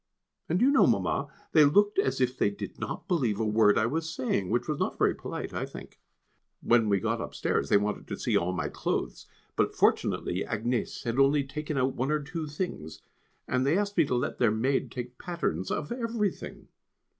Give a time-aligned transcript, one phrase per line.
[0.49, 3.77] And do you know, Mamma, they looked as if they did not believe a word
[3.77, 5.99] I was saying; which was not very polite I think.
[6.59, 11.19] When we got upstairs they wanted to see all my clothes, but fortunately Agnès had
[11.19, 13.03] only taken out one or two things,
[13.47, 16.69] and they asked me to let their maid take patterns of everything.